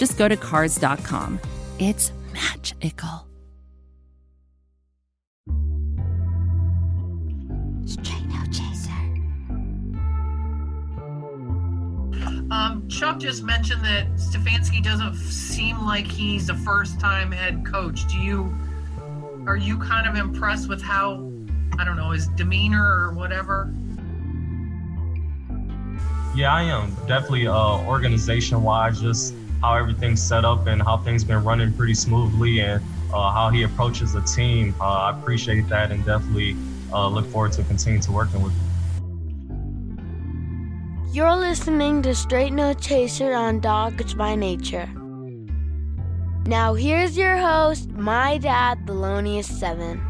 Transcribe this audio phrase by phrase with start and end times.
[0.00, 1.38] just go to Cars.com.
[1.78, 3.26] It's magical.
[7.84, 8.90] Straight no chaser.
[12.50, 18.08] Um, Chuck just mentioned that Stefanski doesn't seem like he's a first-time head coach.
[18.08, 18.56] Do you
[19.46, 21.30] are you kind of impressed with how
[21.78, 23.70] I don't know his demeanor or whatever?
[26.34, 31.42] Yeah, I am definitely uh, organization-wise, just how everything's set up and how things been
[31.44, 32.82] running pretty smoothly, and
[33.12, 34.74] uh, how he approaches the team.
[34.80, 36.56] Uh, I appreciate that, and definitely
[36.92, 38.52] uh, look forward to continue to working with.
[38.52, 38.70] him.
[41.12, 44.88] You're listening to Straight No Chaser on Dogs by Nature.
[46.46, 50.06] Now here's your host, my dad, Thelonious7.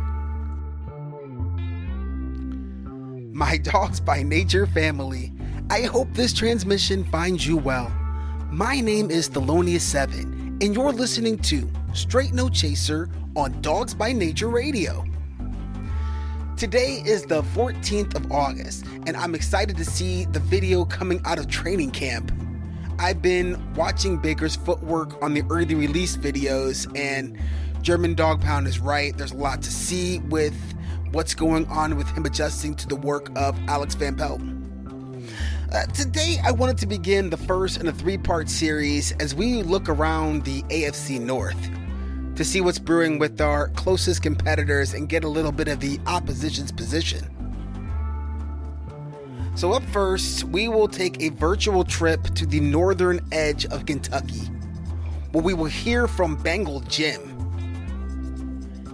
[3.33, 5.33] My dogs by nature family.
[5.71, 7.91] I hope this transmission finds you well.
[8.53, 14.48] My name is Thelonious7, and you're listening to Straight No Chaser on Dogs by Nature
[14.48, 15.05] Radio.
[16.56, 21.39] Today is the 14th of August, and I'm excited to see the video coming out
[21.39, 22.33] of training camp.
[22.98, 27.39] I've been watching Baker's footwork on the early release videos, and
[27.83, 29.17] German Dog Pound is right.
[29.17, 30.56] There's a lot to see with
[31.12, 34.41] what's going on with him adjusting to the work of Alex Van Pelt.
[35.73, 39.63] Uh, today, I wanted to begin the first in a three part series as we
[39.63, 41.71] look around the AFC North
[42.35, 46.01] to see what's brewing with our closest competitors and get a little bit of the
[46.09, 47.25] opposition's position.
[49.55, 54.50] So, up first, we will take a virtual trip to the northern edge of Kentucky,
[55.31, 57.21] where we will hear from Bengal Jim.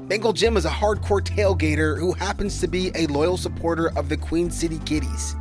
[0.09, 4.17] Bengal Jim is a hardcore tailgater who happens to be a loyal supporter of the
[4.19, 5.37] Queen City Kitties.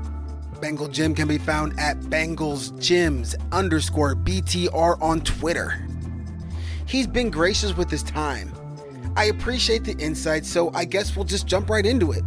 [0.62, 5.88] Bengal Jim can be found at Bengals Jims underscore BTR on Twitter.
[6.86, 8.52] He's been gracious with his time.
[9.16, 12.24] I appreciate the insight, so I guess we'll just jump right into it.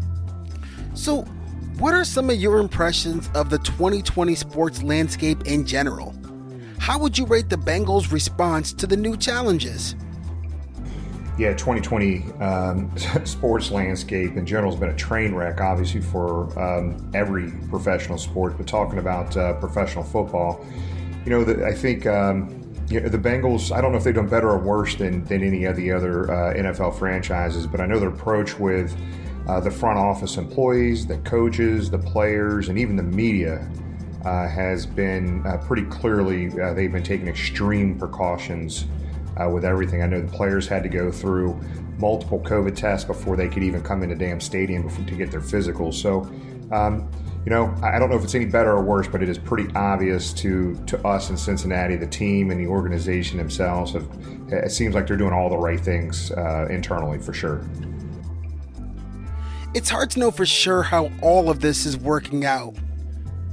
[0.95, 1.23] So,
[1.79, 6.15] what are some of your impressions of the 2020 sports landscape in general?
[6.79, 9.95] How would you rate the Bengals' response to the new challenges?
[11.39, 12.91] Yeah, 2020 um,
[13.25, 18.57] sports landscape in general has been a train wreck, obviously, for um, every professional sport.
[18.57, 20.67] But talking about uh, professional football,
[21.25, 22.59] you know, the, I think um,
[22.91, 25.45] you know, the Bengals, I don't know if they've done better or worse than, than
[25.45, 28.97] any of the other uh, NFL franchises, but I know their approach with
[29.47, 33.71] uh, the front office employees, the coaches, the players, and even the media
[34.25, 38.87] uh, has been uh, pretty clearly, uh, they've been taking extreme precautions
[39.41, 40.03] uh, with everything.
[40.03, 41.59] I know the players had to go through
[41.99, 45.41] multiple COVID tests before they could even come into damn stadium before, to get their
[45.41, 45.95] physicals.
[45.95, 46.31] So,
[46.75, 47.11] um,
[47.45, 49.73] you know, I don't know if it's any better or worse, but it is pretty
[49.75, 53.93] obvious to to us in Cincinnati, the team and the organization themselves.
[53.93, 54.07] Have,
[54.49, 57.65] it seems like they're doing all the right things uh, internally for sure.
[59.75, 62.75] It's hard to know for sure how all of this is working out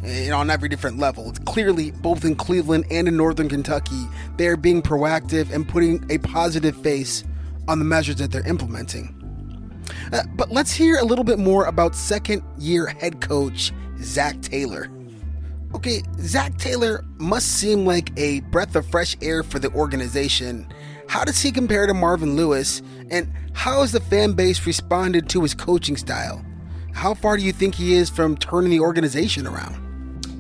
[0.05, 1.29] you know, on every different level.
[1.29, 4.07] It's clearly both in Cleveland and in Northern Kentucky,
[4.38, 7.23] they're being proactive and putting a positive face
[7.67, 9.11] on the measures that they're implementing.
[10.11, 13.71] Uh, but let's hear a little bit more about second year head coach
[14.01, 14.89] Zac Taylor.
[15.73, 20.67] Okay, Zac Taylor must seem like a breath of fresh air for the organization.
[21.07, 25.41] How does he compare to Marvin Lewis, and how has the fan base responded to
[25.41, 26.43] his coaching style?
[26.93, 29.84] How far do you think he is from turning the organization around?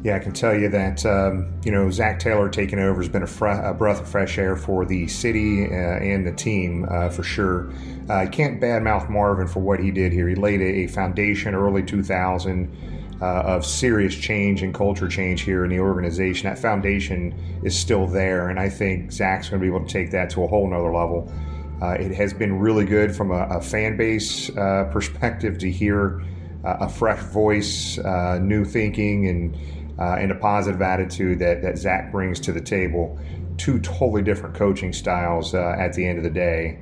[0.05, 3.23] Yeah, I can tell you that um, you know Zac Taylor taking over has been
[3.23, 7.23] a, a breath of fresh air for the city uh, and the team uh, for
[7.23, 7.71] sure.
[8.07, 10.29] Uh, I can't badmouth Marvin for what he did here.
[10.29, 15.63] He laid a, a foundation early 2000 uh, of serious change and culture change here
[15.63, 16.49] in the organization.
[16.49, 17.33] That foundation
[17.63, 20.43] is still there, and I think Zac's going to be able to take that to
[20.43, 21.33] a whole nother level.
[21.81, 26.23] Uh, it has been really good from a, a fan base uh, perspective to hear
[26.63, 27.99] a fresh voice,
[28.39, 29.55] new thinking, and
[29.99, 33.19] uh, and a positive attitude that, that Zac brings to the table.
[33.57, 36.79] Two totally different coaching styles uh, at the end of the day.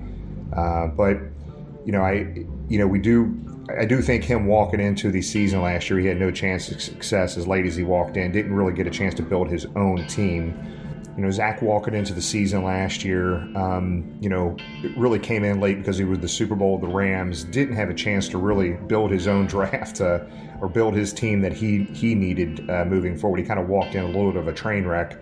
[0.56, 1.18] Uh, but
[1.86, 3.38] you know, I you know we do
[3.78, 6.82] I do think him walking into the season last year, he had no chance of
[6.82, 8.32] success as late as he walked in.
[8.32, 10.58] Didn't really get a chance to build his own team.
[11.16, 14.58] You know, Zac walking into the season last year, um, you know,
[14.98, 17.44] really came in late because he was the Super Bowl of the Rams.
[17.44, 20.22] Didn't have a chance to really build his own draft uh,
[20.60, 23.40] or build his team that he he needed uh, moving forward.
[23.40, 25.22] He kind of walked in a little bit of a train wreck.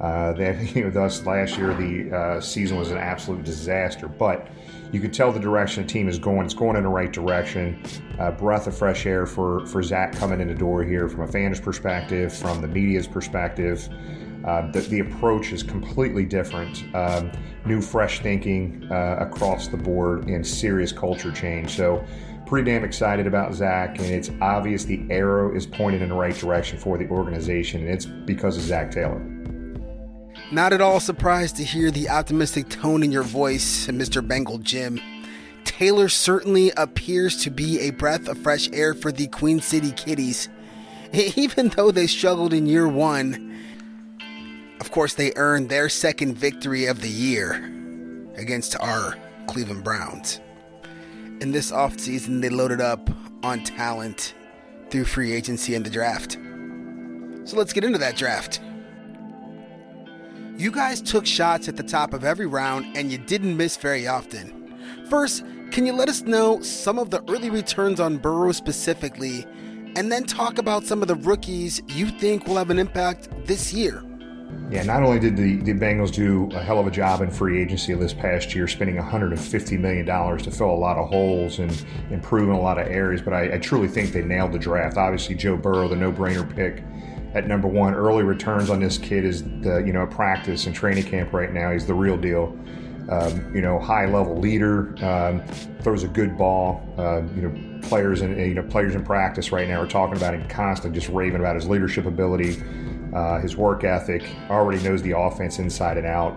[0.00, 4.48] Uh, that you know, thus last year the uh, season was an absolute disaster, but
[4.92, 6.44] you could tell the direction the team is going.
[6.44, 7.82] It's going in the right direction.
[8.18, 11.26] Uh, breath of fresh air for for Zac coming in the door here from a
[11.26, 13.88] fan's perspective, from the media's perspective.
[14.44, 16.84] Uh, the, the, approach is completely different.
[16.94, 17.30] Um,
[17.64, 21.76] new, fresh thinking uh, across the board and serious culture change.
[21.76, 22.04] So,
[22.46, 26.34] pretty damn excited about Zac, and it's obvious the arrow is pointed in the right
[26.34, 29.20] direction for the organization, and it's because of Zac Taylor.
[30.52, 34.26] Not at all surprised to hear the optimistic tone in your voice, Mr.
[34.26, 35.00] Bengal Jim.
[35.64, 40.48] Taylor certainly appears to be a breath of fresh air for the Queen City Kitties.
[41.12, 43.45] Even though they struggled in year one,
[44.86, 47.54] of course, they earned their second victory of the year
[48.36, 49.16] against our
[49.48, 50.40] Cleveland Browns.
[51.40, 53.10] In this offseason, they loaded up
[53.42, 54.34] on talent
[54.88, 56.38] through free agency and the draft.
[57.48, 58.60] So let's get into that draft.
[60.56, 64.06] You guys took shots at the top of every round and you didn't miss very
[64.06, 64.72] often.
[65.10, 69.46] First, can you let us know some of the early returns on Burrow specifically,
[69.96, 73.72] and then talk about some of the rookies you think will have an impact this
[73.72, 74.04] year?
[74.70, 77.62] Yeah, not only did the, the Bengals do a hell of a job in free
[77.62, 82.48] agency this past year, spending $150 million to fill a lot of holes and improve
[82.48, 84.96] in a lot of areas, but I, I truly think they nailed the draft.
[84.96, 86.82] Obviously, Joe Burrow, the no brainer pick
[87.36, 87.94] at number one.
[87.94, 91.70] Early returns on this kid is the you know practice and training camp right now.
[91.70, 92.58] He's the real deal.
[93.08, 95.40] Um, you know, high level leader, um,
[95.80, 96.84] throws a good ball.
[96.98, 100.34] Uh, you know, players and you know players in practice right now are talking about
[100.34, 102.56] him constantly, just raving about his leadership ability,
[103.14, 104.24] uh, his work ethic.
[104.50, 106.32] Already knows the offense inside and out.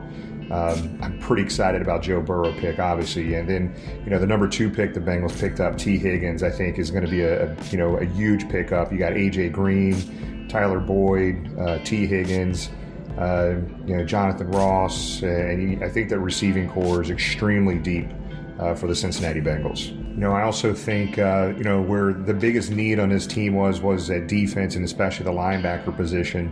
[0.52, 4.48] Um, I'm pretty excited about Joe Burrow pick, obviously, and then you know the number
[4.48, 6.42] two pick the Bengals picked up, Tee Higgins.
[6.42, 8.92] I think is going to be a, a you know a huge pickup.
[8.92, 10.48] You got AJ Green.
[10.50, 12.70] Tyler Boyd, uh, Tee Higgins,
[13.18, 13.56] uh,
[13.86, 18.10] you know Jonathan Ross, and I think the receiving corps is extremely deep
[18.60, 19.90] uh, for the Cincinnati Bengals.
[19.90, 23.54] You know, I also think uh, you know where the biggest need on this team
[23.54, 26.52] was was at defense and especially the linebacker position.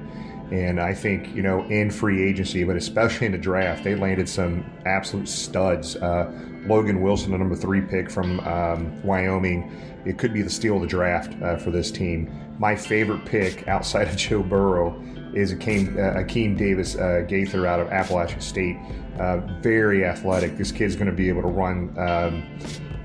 [0.50, 4.30] And I think, you know, in free agency, but especially in the draft, they landed
[4.30, 5.98] some absolute studs.
[5.98, 6.32] Uh,
[6.66, 9.70] Logan Wilson, the number three pick from um, Wyoming,
[10.06, 12.32] it could be the steal of the draft uh, for this team.
[12.60, 15.04] My favorite pick outside of Joe Burrow
[15.38, 18.78] is Akeem, uh, Akeem Davis uh, Gaither out of Appalachian State.
[19.20, 20.58] Uh, very athletic.
[20.58, 22.44] This kid's going to be able to run, um,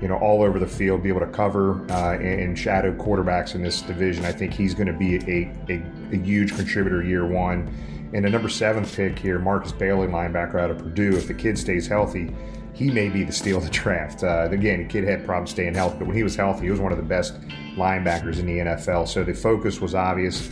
[0.01, 3.55] you know, all over the field, be able to cover uh, and, and, shadow quarterbacks
[3.55, 4.25] in this division.
[4.25, 7.73] I think he's going to be a, a, a huge contributor year one.
[8.13, 11.17] And the number seven pick here, Markus Bailey, linebacker out of Purdue.
[11.17, 12.35] If the kid stays healthy,
[12.73, 14.23] he may be the steal of the draft.
[14.23, 16.79] Uh, again, the kid had problems staying healthy, but when he was healthy, he was
[16.79, 17.39] one of the best
[17.75, 19.07] linebackers in the NFL.
[19.07, 20.49] So the focus was obvious.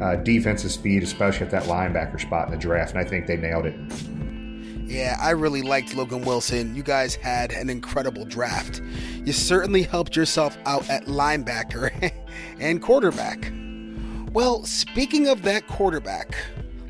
[0.00, 3.36] Uh, defensive speed, especially at that linebacker spot in the draft, and I think they
[3.36, 3.74] nailed it.
[4.86, 6.76] Yeah, I really liked Logan Wilson.
[6.76, 8.82] You guys had an incredible draft.
[9.24, 12.12] You certainly helped yourself out at linebacker
[12.60, 13.52] and quarterback.
[14.32, 16.36] Well, speaking of that quarterback,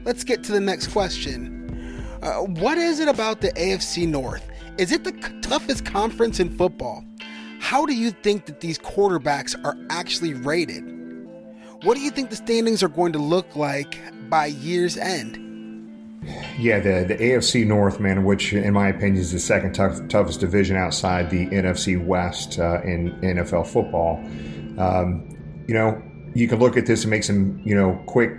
[0.05, 2.05] let's get to the next question.
[2.23, 4.43] Uh, what is it about the AFC North
[4.79, 7.03] is it the toughest conference in football?
[7.61, 10.96] How do you think that these quarterbacks are actually rated?
[11.87, 15.37] What do you think the standings are going to look like by year's end?
[16.59, 20.41] Yeah, the, the AFC North, man, which in my opinion is the second tough, toughest
[20.41, 24.17] division outside the NFC West uh, in NFL football.
[24.81, 25.29] Um,
[25.69, 26.03] you know,
[26.35, 28.33] you can look at this and make some, you know, quick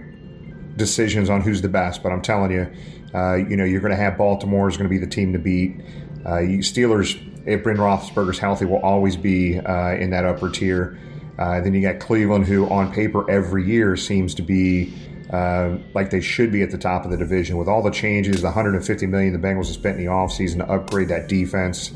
[0.76, 2.70] decisions on who's the best, but I'm telling you,
[3.14, 5.40] uh, you know, you're going to have Baltimore is going to be the team to
[5.40, 5.80] beat.
[6.26, 7.16] Uh, you Steelers,
[7.48, 11.00] if Ben Roethlisberger's healthy, will always be uh, in that upper tier.
[11.38, 14.94] Uh, then you got Cleveland, who on paper every year seems to be
[15.32, 17.58] uh, like they should be at the top of the division.
[17.58, 20.72] With all the changes, the 150 million the Bengals have spent in the offseason to
[20.72, 21.94] upgrade that defense,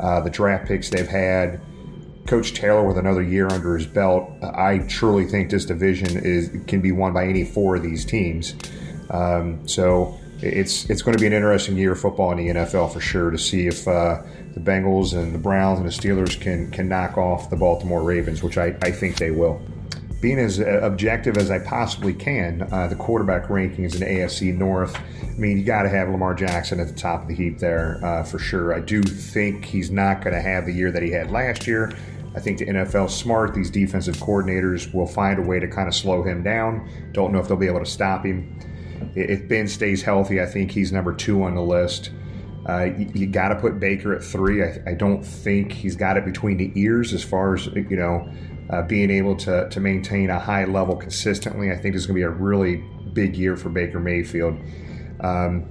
[0.00, 1.60] uh, the draft picks they've had,
[2.26, 6.80] Coach Taylor with another year under his belt, I truly think this division is can
[6.82, 8.54] be won by any four of these teams.
[9.10, 12.92] Um, so it's it's going to be an interesting year of football in the NFL
[12.92, 14.22] for sure to see if uh,
[14.54, 18.42] the Bengals and the Browns and the Steelers can can knock off the Baltimore Ravens,
[18.42, 19.60] which I, I think they will.
[20.20, 24.96] Being as uh, objective as I possibly can, uh, the quarterback rankings in AFC North.
[25.22, 28.04] I mean, you got to have Lamar Jackson at the top of the heap there
[28.04, 28.74] uh, for sure.
[28.74, 31.92] I do think he's not going to have the year that he had last year.
[32.34, 33.54] I think the NFL smart.
[33.54, 36.88] These defensive coordinators will find a way to kind of slow him down.
[37.12, 38.58] Don't know if they'll be able to stop him.
[39.14, 42.10] If Ben stays healthy, I think he's number two on the list.
[42.68, 44.62] Uh, you, you got to put Baker at three.
[44.62, 48.30] I, I, don't think he's got it between the ears as far as you know
[48.68, 51.72] uh, being able to to maintain a high level consistently.
[51.72, 54.58] I think it's going to be a really big year for Baker Mayfield.
[55.20, 55.66] Um,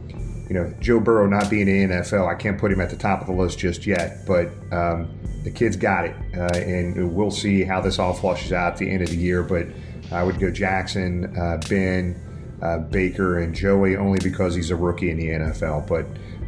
[0.50, 3.22] you know, Joe Burrow not being in NFL, I can't put him at the top
[3.22, 7.63] of the list just yet, but um, the kid's got it, uh, and we'll see
[7.63, 9.43] how this all flushes out at the end of the year.
[9.43, 9.67] But
[10.12, 12.15] I would go Jackson, uh, Ben,
[12.62, 15.88] uh, Baker, and Joey only because he's a rookie in the NFL.
[15.88, 16.06] But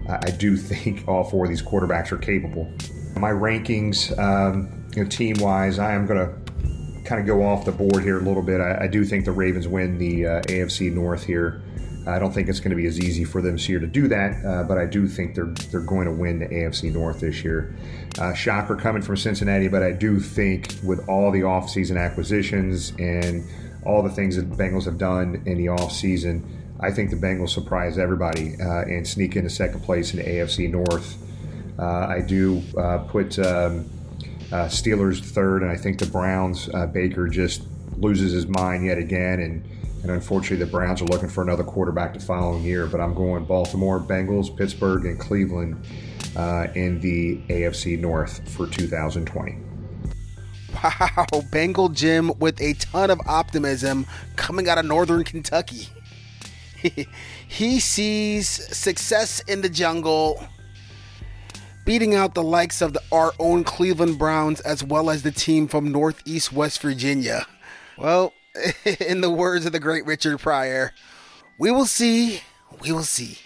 [0.10, 2.72] I do think all four of these quarterbacks are capable.
[3.16, 7.66] My rankings, um, you know, team wise, I am going to kind of go off
[7.66, 8.62] the board here a little bit.
[8.62, 11.62] I, I do think the Ravens win the uh, AFC North here.
[12.08, 14.08] I don't think it's going to be as easy for them this year to do
[14.08, 17.44] that, uh, but I do think they're they're going to win the AFC North this
[17.44, 17.76] year.
[18.18, 23.44] Uh, shocker coming from Cincinnati, but I do think with all the offseason acquisitions and
[23.86, 26.44] all the things that the Bengals have done in the offseason,
[26.80, 30.70] I think the Bengals surprise everybody uh, and sneak into second place in the AFC
[30.70, 31.18] North.
[31.78, 33.90] Uh, I do uh, put um,
[34.52, 37.64] uh, Steelers third, and I think the Browns, Baker just
[37.98, 39.64] loses his mind yet again and
[40.02, 42.86] and unfortunately, the Browns are looking for another quarterback the following year.
[42.88, 45.86] But I'm going Baltimore, Bengals, Pittsburgh, and Cleveland
[46.36, 49.69] uh, in the AFC North for 2020.
[50.84, 54.06] Wow, Bengal Jim with a ton of optimism
[54.36, 55.90] coming out of Northern Kentucky.
[57.48, 60.48] he sees success in the jungle,
[61.86, 65.68] beating out the likes of the, our own Cleveland Browns as well as the team
[65.68, 67.46] from Northeast West Virginia.
[67.98, 68.34] Well,
[69.00, 70.94] in the words of the great Richard Pryor,
[71.58, 72.42] we will see,
[72.82, 73.38] we will see.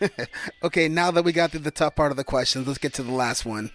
[0.62, 3.02] okay, now that we got through the tough part of the questions, let's get to
[3.02, 3.70] the last one.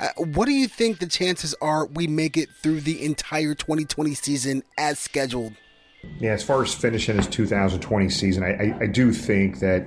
[0.00, 4.14] Uh, what do you think the chances are we make it through the entire 2020
[4.14, 5.54] season as scheduled?
[6.18, 9.86] Yeah, as far as finishing this 2020 season, I, I, I do think that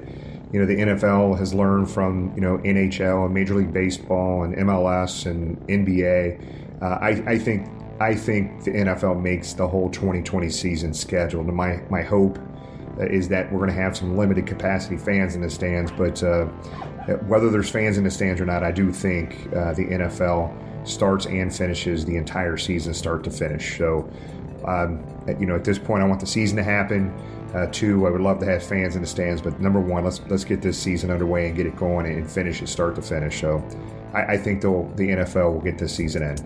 [0.52, 4.56] you know the NFL has learned from you know NHL and Major League Baseball and
[4.56, 6.82] MLS and NBA.
[6.82, 7.68] Uh, I, I think
[8.00, 11.48] I think the NFL makes the whole 2020 season scheduled.
[11.48, 12.40] And my, my hope
[13.00, 15.92] is that we're going to have some limited capacity fans in the stands.
[15.92, 16.48] But uh,
[17.18, 21.26] whether there's fans in the stands or not, I do think uh, the NFL starts
[21.26, 23.78] and finishes the entire season, start to finish.
[23.78, 24.10] So,
[24.66, 25.04] um,
[25.40, 27.14] you know, at this point, I want the season to happen.
[27.54, 30.22] Uh, two, I would love to have fans in the stands, but number one, let's
[30.28, 33.40] let's get this season underway and get it going and finish it start to finish.
[33.42, 33.64] So,
[34.14, 36.38] I, I think the NFL will get this season in.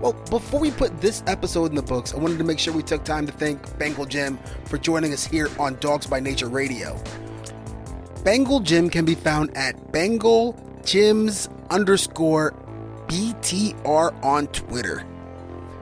[0.00, 2.84] Well, before we put this episode in the books, I wanted to make sure we
[2.84, 7.00] took time to thank Bengal Jim for joining us here on Dogs by Nature Radio.
[8.24, 12.54] Bengal Jim can be found at Bengal Jims underscore
[13.06, 15.04] BTR on Twitter.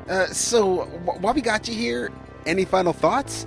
[0.09, 0.85] Uh, so,
[1.21, 2.13] while we got you here,
[2.47, 3.47] any final thoughts?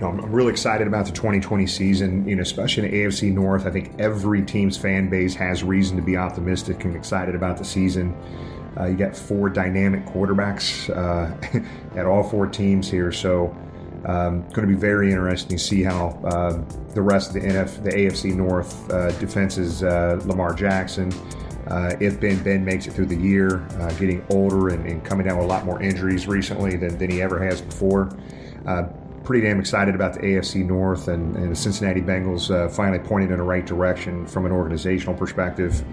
[0.00, 3.66] No, I'm really excited about the 2020 season, you know, especially in AFC North.
[3.66, 7.64] I think every team's fan base has reason to be optimistic and excited about the
[7.64, 8.14] season.
[8.78, 11.58] Uh, you got four dynamic quarterbacks uh,
[11.98, 13.54] at all four teams here, so
[14.04, 16.62] um, going to be very interesting to see how uh,
[16.94, 21.12] the rest of the NF, the AFC North uh, defenses uh, Lamar Jackson.
[21.68, 23.66] Uh, if Ben Ben makes it through the year,
[23.98, 27.22] getting older and, and, coming down with a lot more injuries recently than, than he
[27.22, 28.10] ever has before,
[29.22, 33.38] pretty damn excited about the AFC North and, and the Cincinnati Bengals finally pointing in
[33.38, 35.84] the right direction from an organizational perspective.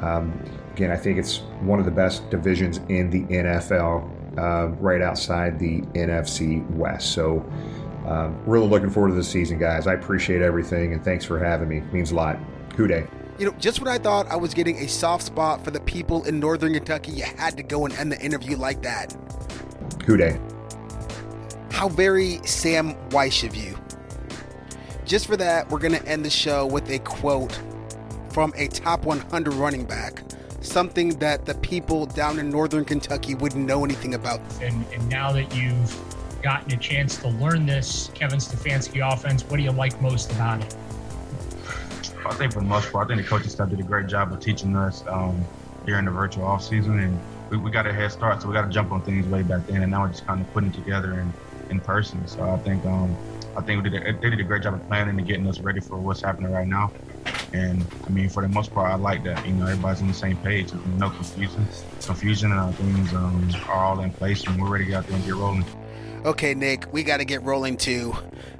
[0.00, 0.32] Um,
[0.72, 4.08] Again, I think it's one of the best divisions in the NFL,
[4.38, 7.12] uh, right outside the NFC West.
[7.12, 7.44] So,
[8.06, 9.86] um, really looking forward to the season, guys.
[9.86, 11.78] I appreciate everything, and thanks for having me.
[11.78, 12.38] It means a lot.
[12.76, 15.80] Who You know, just when I thought I was getting a soft spot for the
[15.80, 19.14] people in Northern Kentucky, you had to go and end the interview like that.
[20.06, 20.38] Who Dey.
[21.70, 23.78] How very Sam Wyche of you.
[25.04, 27.60] Just for that, we're going to end the show with a quote
[28.30, 30.22] from a top 100 running back
[30.62, 34.40] something that the people down in northern Kentucky wouldn't know anything about.
[34.60, 35.96] And, and now that you've
[36.42, 40.62] gotten a chance to learn this Kevin Stefanski offense, what do you like most about
[40.62, 40.74] it?
[42.24, 44.32] I think for the most part, I think the coaching staff did a great job
[44.32, 45.44] of teaching us um,
[45.86, 47.18] during the virtual off season, and
[47.50, 49.66] we, we got a head start, so we got to jump on things way back
[49.66, 51.32] then, and now we're just kind of putting it together in,
[51.70, 52.26] in person.
[52.26, 53.16] So I think um,
[53.56, 55.60] I think we did a, they did a great job of planning and getting us
[55.60, 56.92] ready for what's happening right now.
[57.52, 59.46] And I mean, for the most part, I like that.
[59.46, 60.72] You know, everybody's on the same page.
[60.96, 61.66] No confusion.
[62.04, 65.06] Confusion and uh, things um, are all in place, and we're ready to get out
[65.06, 65.64] there and get rolling.
[66.24, 68.14] Okay, Nick, we got to get rolling too.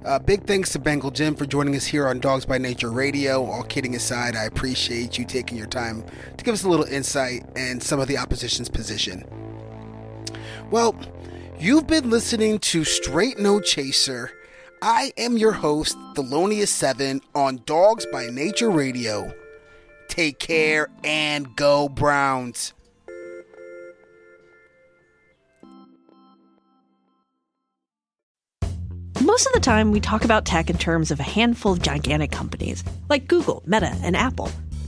[0.05, 3.45] Uh, big thanks to Bengal Jim for joining us here on Dogs by Nature Radio.
[3.45, 6.05] All kidding aside, I appreciate you taking your time
[6.37, 9.25] to give us a little insight and some of the opposition's position.
[10.71, 10.97] Well,
[11.63, 14.33] You've been listening to Straight No Chaser.
[14.85, 19.33] I am your host, Thelonious7, on Dogs by Nature Radio.
[20.09, 22.73] Take care and go Browns.
[29.21, 32.33] Most of the time, we talk about tech in terms of a handful of gigantic
[32.33, 34.51] companies like Google, Meta, and Apple.